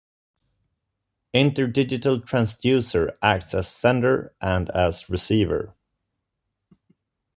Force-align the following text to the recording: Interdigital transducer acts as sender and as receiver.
Interdigital 1.35 2.25
transducer 2.25 3.15
acts 3.21 3.53
as 3.53 3.67
sender 3.67 4.33
and 4.41 4.71
as 4.71 5.11
receiver. 5.11 5.75